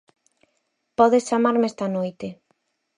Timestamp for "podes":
0.97-1.27